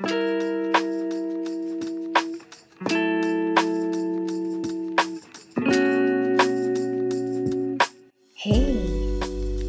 [0.00, 0.10] Hey,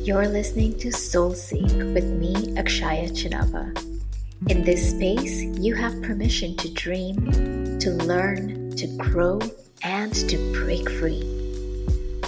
[0.03, 3.75] you're listening to Soul Seek with me, Akshaya Chinapa.
[4.47, 9.39] In this space, you have permission to dream, to learn, to grow,
[9.81, 11.23] and to break free.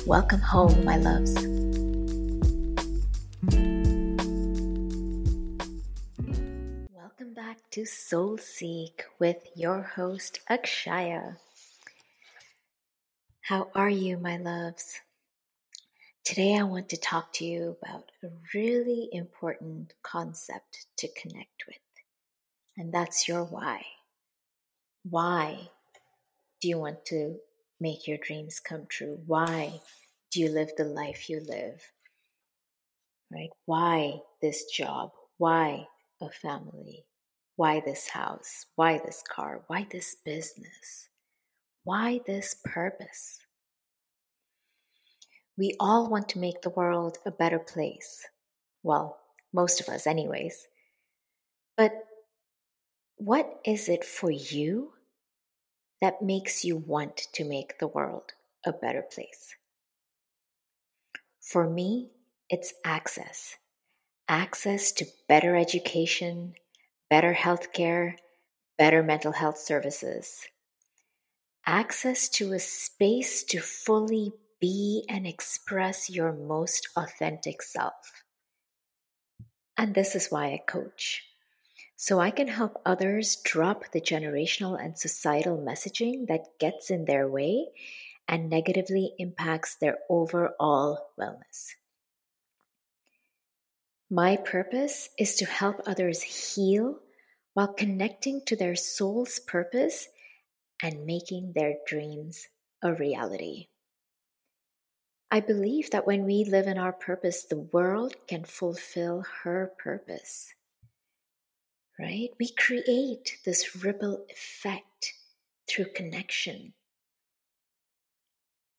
[0.08, 1.51] Welcome home, my loves.
[7.72, 11.38] To Soul Seek with your host, Akshaya.
[13.40, 15.00] How are you, my loves?
[16.26, 21.78] Today, I want to talk to you about a really important concept to connect with,
[22.76, 23.86] and that's your why.
[25.10, 25.70] Why
[26.60, 27.38] do you want to
[27.80, 29.18] make your dreams come true?
[29.26, 29.80] Why
[30.34, 31.82] do you live the life you live?
[33.32, 33.52] Right?
[33.66, 35.12] Why this job?
[35.38, 35.88] Why
[36.20, 37.06] a family?
[37.56, 38.66] Why this house?
[38.76, 39.62] Why this car?
[39.68, 41.10] Why this business?
[41.84, 43.40] Why this purpose?
[45.58, 48.26] We all want to make the world a better place.
[48.84, 49.20] Well,
[49.54, 50.68] most of us, anyways.
[51.78, 51.94] But
[53.18, 54.94] what is it for you
[56.02, 58.32] that makes you want to make the world
[58.66, 59.56] a better place?
[61.40, 62.12] For me,
[62.50, 63.58] it's access
[64.32, 66.54] access to better education,
[67.12, 68.16] better healthcare,
[68.78, 70.48] better mental health services,
[71.66, 74.32] access to a space to fully
[74.62, 78.24] be and express your most authentic self.
[79.78, 81.24] And this is why I coach.
[81.98, 87.28] So I can help others drop the generational and societal messaging that gets in their
[87.28, 87.68] way
[88.26, 91.72] and negatively impacts their overall wellness.
[94.14, 97.00] My purpose is to help others heal
[97.54, 100.10] while connecting to their soul's purpose
[100.84, 102.50] and making their dreams
[102.84, 103.68] a reality.
[105.32, 110.56] I believe that when we live in our purpose, the world can fulfill her purpose.
[111.98, 112.32] Right?
[112.38, 115.14] We create this ripple effect
[115.70, 116.74] through connection.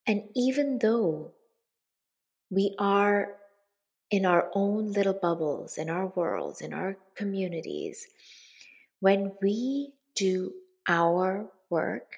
[0.07, 1.33] And even though
[2.51, 3.37] we are
[4.13, 8.07] in our own little bubbles, in our worlds, in our communities,
[9.01, 10.53] when we do
[10.87, 12.17] our work,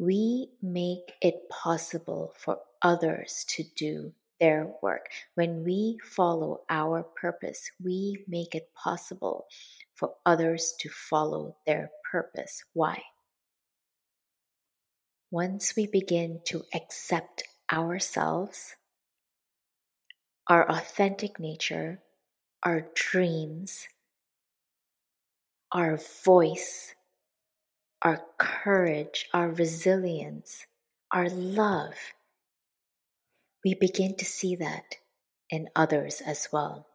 [0.00, 5.06] we make it possible for others to do their work.
[5.36, 9.46] When we follow our purpose, we make it possible
[9.94, 12.64] for others to follow their purpose.
[12.72, 13.00] Why?
[15.30, 18.74] Once we begin to accept ourselves,
[20.48, 22.00] our authentic nature,
[22.62, 23.86] our dreams,
[25.70, 26.94] our voice,
[28.02, 30.66] our courage, our resilience,
[31.12, 31.94] our love,
[33.64, 34.96] we begin to see that
[35.50, 36.86] in others as well.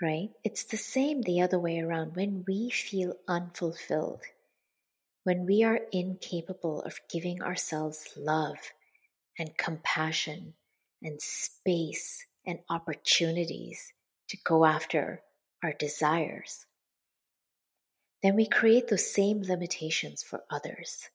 [0.00, 0.30] Right?
[0.44, 2.16] It's the same the other way around.
[2.16, 4.22] When we feel unfulfilled,
[5.24, 8.56] when we are incapable of giving ourselves love
[9.40, 10.54] and compassion
[11.02, 13.92] and space and opportunities
[14.28, 15.20] to go after
[15.64, 16.64] our desires,
[18.22, 21.08] then we create those same limitations for others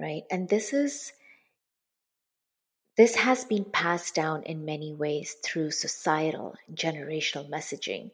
[0.00, 0.22] right?
[0.30, 1.12] And this is
[2.96, 8.10] this has been passed down in many ways through societal generational messaging.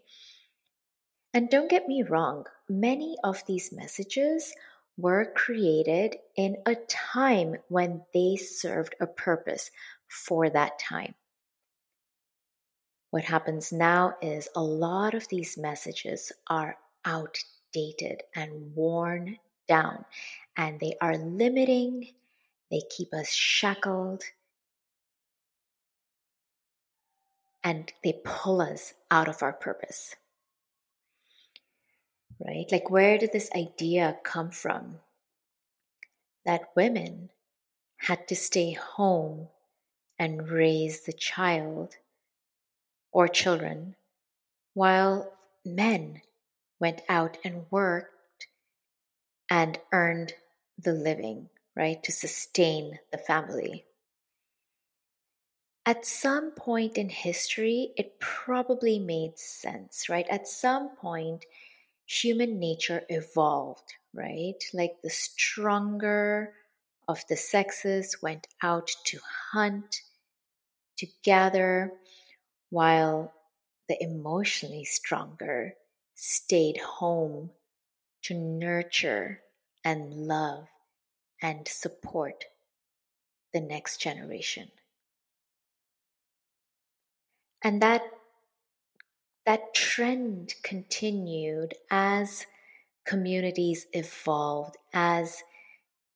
[1.33, 4.53] And don't get me wrong, many of these messages
[4.97, 9.71] were created in a time when they served a purpose
[10.09, 11.15] for that time.
[13.11, 20.05] What happens now is a lot of these messages are outdated and worn down
[20.57, 22.09] and they are limiting,
[22.71, 24.23] they keep us shackled,
[27.63, 30.15] and they pull us out of our purpose.
[32.39, 32.67] Right?
[32.71, 35.01] Like, where did this idea come from?
[36.45, 37.31] That women
[37.97, 39.49] had to stay home
[40.19, 41.97] and raise the child
[43.13, 43.97] or children
[44.75, 45.33] while
[45.65, 46.21] men
[46.79, 48.49] went out and worked
[49.49, 50.35] and earned
[50.79, 53.87] the living, right, to sustain the family.
[55.87, 60.27] At some point in history, it probably made sense, right?
[60.29, 61.47] At some point,
[62.07, 64.63] human nature evolved, right?
[64.73, 66.55] Like the stronger
[67.09, 69.19] of the sexes went out to
[69.53, 70.03] hunt,
[70.99, 71.93] to gather,
[72.71, 73.33] while
[73.89, 75.75] the emotionally stronger
[76.15, 77.51] stayed home
[78.23, 79.41] to nurture
[79.85, 80.67] and love
[81.43, 82.45] and support
[83.53, 84.71] the next generation.
[87.63, 88.03] And that
[89.47, 92.47] that trend continued as
[93.07, 95.43] communities evolved, as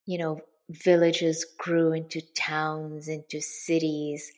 [0.04, 4.32] you know, villages grew into towns, into cities,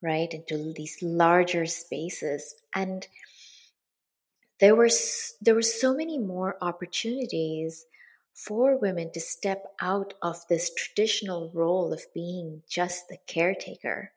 [0.00, 3.06] right, into these larger spaces, and
[4.60, 4.90] there were
[5.40, 7.86] there were so many more opportunities
[8.34, 14.12] for women to step out of this traditional role of being just the caretaker.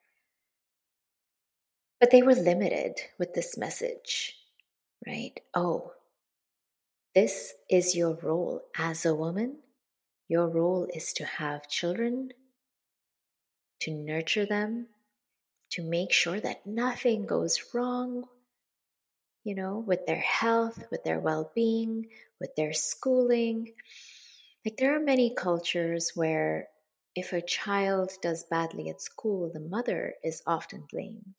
[2.01, 4.35] But they were limited with this message,
[5.05, 5.39] right?
[5.53, 5.93] Oh,
[7.13, 9.57] this is your role as a woman.
[10.27, 12.31] Your role is to have children,
[13.81, 14.87] to nurture them,
[15.73, 18.23] to make sure that nothing goes wrong,
[19.43, 22.07] you know, with their health, with their well being,
[22.39, 23.73] with their schooling.
[24.65, 26.67] Like, there are many cultures where
[27.15, 31.35] if a child does badly at school, the mother is often blamed,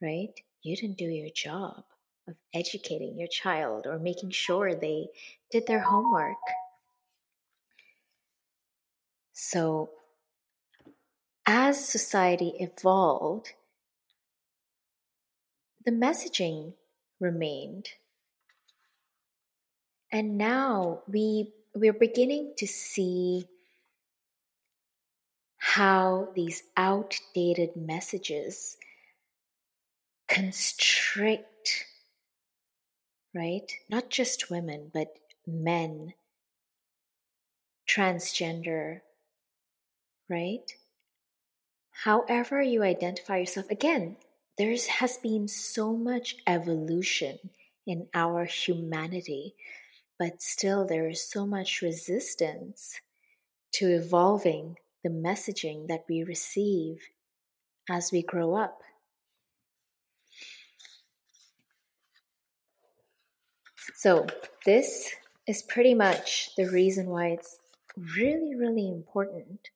[0.00, 0.32] right?
[0.62, 1.84] You didn't do your job
[2.26, 5.08] of educating your child or making sure they
[5.50, 6.36] did their homework.
[9.32, 9.90] So,
[11.46, 13.52] as society evolved,
[15.84, 16.74] the messaging
[17.18, 17.88] remained.
[20.12, 23.46] And now we we're beginning to see
[25.58, 28.76] how these outdated messages
[30.28, 31.86] constrict,
[33.34, 33.70] right?
[33.88, 35.08] Not just women, but
[35.46, 36.14] men,
[37.88, 39.00] transgender,
[40.28, 40.70] right?
[42.04, 44.16] However, you identify yourself, again,
[44.56, 47.38] there has been so much evolution
[47.86, 49.54] in our humanity
[50.18, 53.00] but still there is so much resistance
[53.72, 57.00] to evolving the messaging that we receive
[57.88, 58.80] as we grow up.
[63.98, 64.28] So,
[64.64, 65.10] this
[65.48, 67.58] is pretty much the reason why it's
[67.96, 69.70] really, really important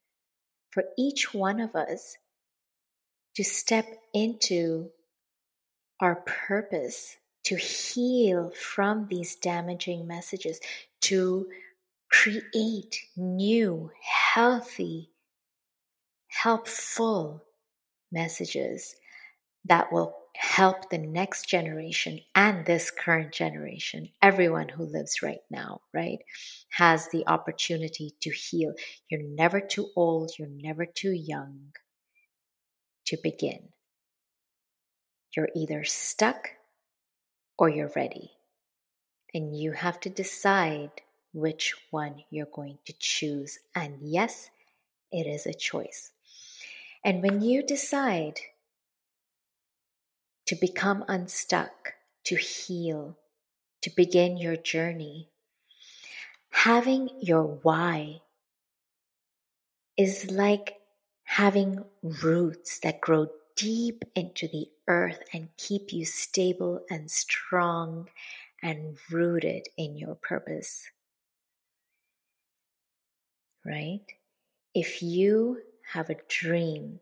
[0.71, 2.17] for each one of us
[3.35, 3.85] to step
[4.15, 4.91] into
[5.99, 7.17] our purpose
[7.47, 10.61] to heal from these damaging messages,
[11.01, 11.49] to
[12.09, 15.11] create new, healthy,
[16.29, 17.43] helpful
[18.13, 18.95] messages
[19.65, 25.81] that will help the next generation and this current generation, everyone who lives right now,
[25.95, 26.19] right,
[26.71, 28.75] has the opportunity to heal.
[29.09, 31.73] You're never too old, you're never too young
[33.07, 33.69] to begin.
[35.37, 36.51] You're either stuck
[37.57, 38.33] or you're ready.
[39.33, 40.91] And you have to decide
[41.33, 43.61] which one you're going to choose.
[43.77, 44.51] And yes,
[45.13, 46.11] it is a choice.
[47.05, 48.41] And when you decide
[50.47, 51.95] to become unstuck,
[52.25, 53.17] to heal,
[53.83, 55.29] to begin your journey,
[56.51, 58.21] having your why
[59.97, 60.77] is like
[61.25, 68.09] having roots that grow deep into the earth and keep you stable and strong
[68.63, 70.89] and rooted in your purpose.
[73.65, 74.05] Right?
[74.75, 75.61] If you
[75.93, 77.01] have a dream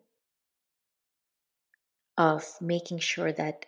[2.20, 3.64] of making sure that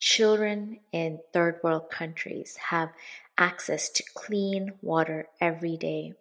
[0.00, 2.88] children in third world countries have
[3.36, 6.14] access to clean water every day,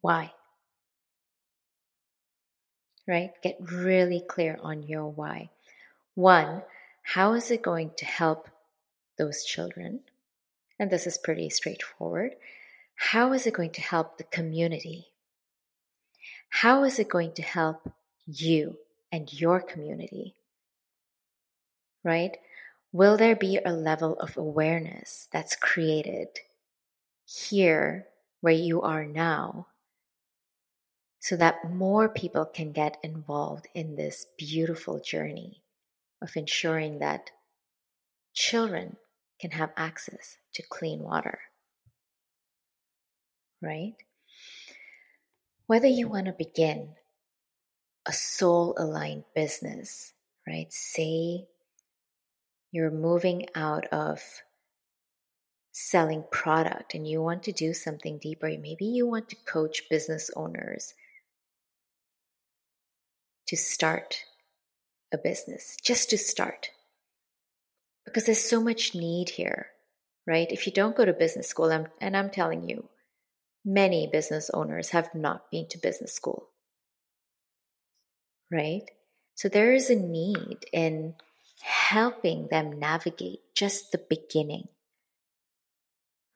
[0.00, 0.32] why?
[3.06, 3.32] right?
[3.42, 5.50] Get really clear on your why.
[6.14, 6.62] One,
[7.02, 8.48] how is it going to help
[9.18, 10.00] those children?
[10.78, 12.36] And this is pretty straightforward.
[12.94, 15.08] How is it going to help the community?
[16.48, 17.90] How is it going to help
[18.26, 18.78] you
[19.12, 20.34] and your community?
[22.02, 22.36] Right?
[22.92, 26.28] Will there be a level of awareness that's created
[27.24, 28.06] here
[28.40, 29.66] where you are now
[31.20, 35.62] so that more people can get involved in this beautiful journey
[36.20, 37.30] of ensuring that
[38.34, 38.96] children
[39.40, 41.38] can have access to clean water.
[43.62, 43.94] Right?
[45.66, 46.90] Whether you want to begin
[48.06, 50.12] a soul aligned business,
[50.46, 50.72] right?
[50.72, 51.46] Say
[52.70, 54.20] you're moving out of
[55.72, 58.48] selling product and you want to do something deeper.
[58.48, 60.94] Maybe you want to coach business owners
[63.48, 64.18] to start
[65.12, 66.70] a business just to start.
[68.04, 69.68] Because there's so much need here,
[70.26, 70.46] right?
[70.50, 71.70] If you don't go to business school,
[72.00, 72.88] and I'm telling you,
[73.64, 76.48] many business owners have not been to business school,
[78.54, 78.88] right?
[79.34, 81.14] So there is a need in
[81.60, 84.68] helping them navigate just the beginning,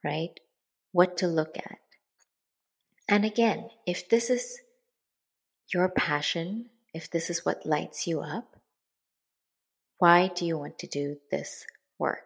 [0.03, 0.37] right?
[0.91, 1.79] What to look at.
[3.07, 4.59] And again, if this is
[5.73, 8.55] your passion, if this is what lights you up,
[9.97, 11.65] why do you want to do this
[11.97, 12.25] work?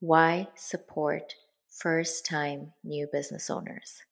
[0.00, 1.34] Why support
[1.68, 4.02] first time new business owners?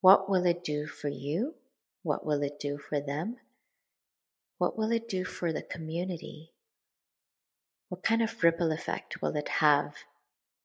[0.00, 1.54] What will it do for you?
[2.02, 3.36] What will it do for them?
[4.58, 6.52] What will it do for the community?
[7.88, 9.94] What kind of ripple effect will it have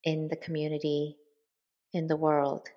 [0.03, 1.17] in the community,
[1.93, 2.69] in the world?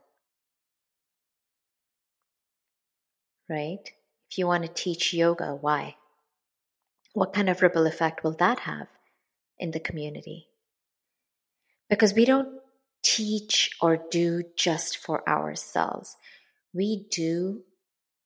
[3.48, 3.90] Right?
[4.30, 5.96] If you want to teach yoga, why?
[7.12, 8.88] What kind of ripple effect will that have
[9.58, 10.48] in the community?
[11.88, 12.60] Because we don't
[13.04, 16.16] teach or do just for ourselves.
[16.72, 17.62] We do,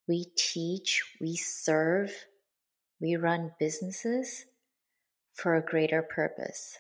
[0.06, 2.12] we teach, we serve,
[3.00, 4.46] we run businesses
[5.34, 6.78] for a greater purpose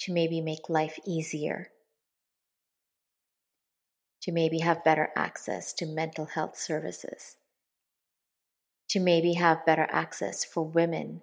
[0.00, 1.68] to maybe make life easier,
[4.20, 7.36] to maybe have better access to mental health services,
[8.88, 11.22] to maybe have better access for women,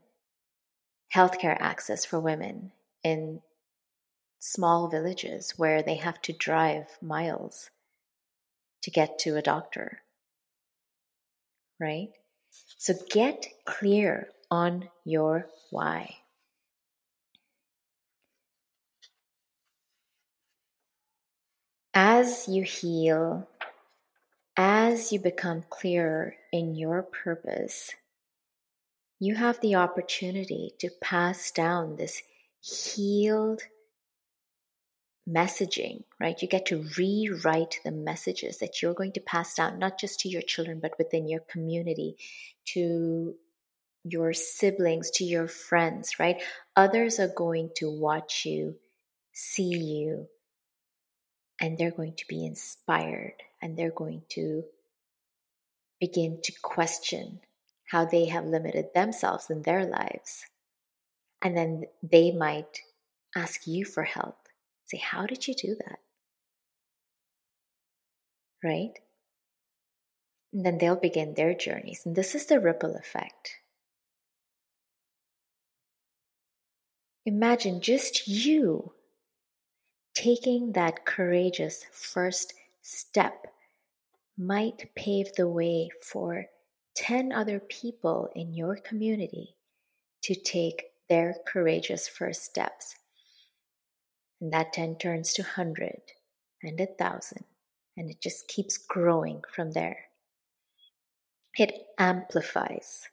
[1.14, 2.72] healthcare access for women
[3.04, 3.42] in
[4.40, 7.70] small villages where they have to drive miles
[8.82, 10.02] to get to a doctor.
[11.80, 12.10] Right?
[12.78, 16.16] So get clear on your why.
[21.94, 23.48] As you heal
[24.58, 27.92] as you become clearer in your purpose,
[29.20, 32.22] you have the opportunity to pass down this
[32.60, 33.62] healed
[35.30, 36.42] messaging, right?
[36.42, 40.30] You get to rewrite the messages that you're going to pass down, not just to
[40.30, 42.18] your children, but within your community,
[42.74, 43.36] to
[44.04, 46.42] your siblings, to your friends, right?
[46.76, 48.76] Others are going to watch you,
[49.32, 50.28] see you,
[51.60, 54.64] and they're going to be inspired and they're going to
[56.00, 57.40] begin to question
[57.92, 60.46] how they have limited themselves in their lives.
[61.44, 62.82] And then they might
[63.36, 64.41] ask you for help.
[64.92, 66.00] Say, How did you do that?
[68.62, 68.92] Right?
[70.52, 72.06] And then they'll begin their journeys.
[72.06, 73.56] And this is the ripple effect.
[77.26, 78.92] Imagine just you
[80.14, 83.48] taking that courageous first step
[84.38, 86.48] might pave the way for
[86.96, 89.56] 10 other people in your community
[90.24, 92.96] to take their courageous first steps.
[94.42, 96.02] And that 10 turns to 100
[96.64, 97.46] and 1,000,
[97.96, 99.98] and it just keeps growing from there.
[101.58, 103.08] It amplifies.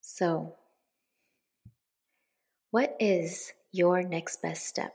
[0.00, 0.56] So,
[2.70, 4.94] what is your next best step?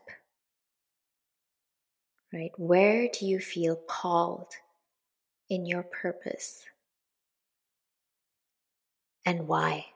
[2.33, 2.51] Right?
[2.57, 4.51] Where do you feel called
[5.49, 6.65] in your purpose?
[9.27, 9.87] And why?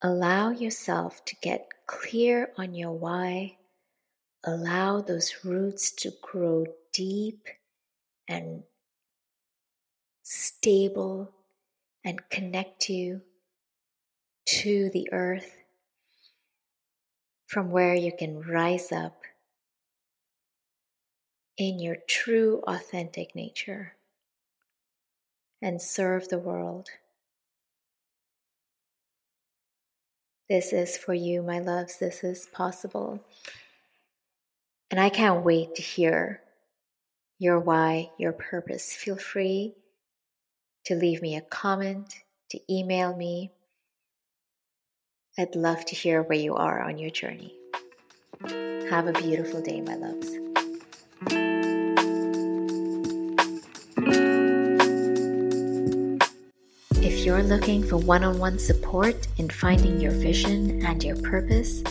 [0.00, 3.58] Allow yourself to get clear on your why.
[4.42, 6.64] Allow those roots to grow
[6.94, 7.46] deep
[8.26, 8.62] and
[10.22, 11.34] stable
[12.06, 13.20] and connect you
[14.46, 15.54] to the earth
[17.48, 19.20] from where you can rise up
[21.58, 23.92] in your true, authentic nature
[25.62, 26.88] and serve the world.
[30.48, 31.98] This is for you, my loves.
[31.98, 33.24] This is possible.
[34.90, 36.42] And I can't wait to hear
[37.38, 38.92] your why, your purpose.
[38.92, 39.72] Feel free
[40.84, 42.14] to leave me a comment,
[42.50, 43.52] to email me.
[45.38, 47.54] I'd love to hear where you are on your journey.
[48.90, 50.51] Have a beautiful day, my loves.
[57.22, 61.84] If you're looking for one on one support in finding your vision and your purpose,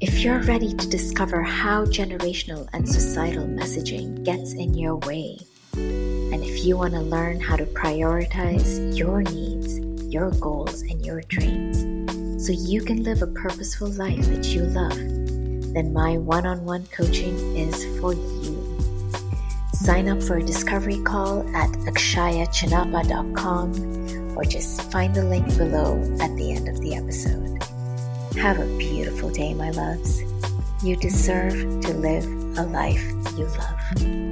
[0.00, 5.38] if you're ready to discover how generational and societal messaging gets in your way,
[5.74, 9.78] and if you want to learn how to prioritize your needs,
[10.12, 11.78] your goals, and your dreams,
[12.44, 14.98] so you can live a purposeful life that you love,
[15.72, 18.60] then my one on one coaching is for you.
[19.72, 24.03] Sign up for a discovery call at akshayachinapa.com
[24.36, 27.62] or just find the link below at the end of the episode.
[28.36, 30.22] Have a beautiful day, my loves.
[30.82, 32.24] You deserve to live
[32.58, 33.02] a life
[33.36, 34.23] you love.